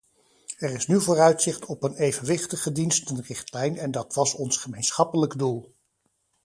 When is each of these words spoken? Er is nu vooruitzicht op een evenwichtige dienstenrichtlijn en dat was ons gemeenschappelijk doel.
Er 0.57 0.73
is 0.73 0.87
nu 0.87 1.01
vooruitzicht 1.01 1.65
op 1.65 1.83
een 1.83 1.95
evenwichtige 1.95 2.71
dienstenrichtlijn 2.71 3.77
en 3.77 3.91
dat 3.91 4.13
was 4.13 4.33
ons 4.33 4.57
gemeenschappelijk 4.57 5.37
doel. 5.37 5.75